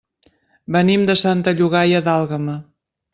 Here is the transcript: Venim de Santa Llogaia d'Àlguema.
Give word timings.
Venim 0.75 1.03
de 1.09 1.15
Santa 1.23 1.53
Llogaia 1.59 2.01
d'Àlguema. 2.09 2.57